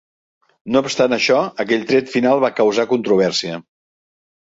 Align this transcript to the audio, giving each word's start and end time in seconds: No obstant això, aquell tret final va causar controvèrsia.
No 0.75 0.79
obstant 0.85 1.11
això, 1.17 1.35
aquell 1.63 1.85
tret 1.91 2.09
final 2.13 2.41
va 2.45 2.51
causar 2.61 2.87
controvèrsia. 2.95 3.61